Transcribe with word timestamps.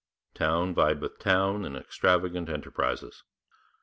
Town 0.33 0.73
vied 0.73 0.99
with 0.99 1.19
town 1.19 1.63
in 1.63 1.75
extravagant 1.75 2.49
enterprises. 2.49 3.21